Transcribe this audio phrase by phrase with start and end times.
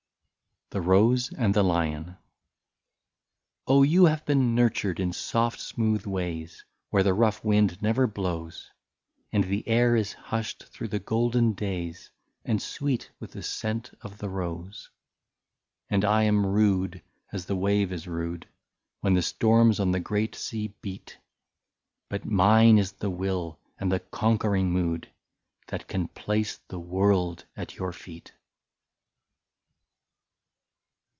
[0.73, 2.17] 39 THE ROSE AND THE LION.'
[3.67, 3.83] Oh!
[3.83, 8.71] you have been nurtured in soft smooth ways Where the rough wind never blows,
[9.33, 12.09] And the air is hushed through the golden days,
[12.45, 14.89] And sweet with the scent of the rose."
[15.89, 17.01] And I am rude,
[17.33, 18.47] as the wave is rude.
[19.01, 21.17] When the storms on the great sea beat.
[22.07, 25.11] But mine is the will, and the conquering mood,
[25.67, 28.31] That can place the world at your feet."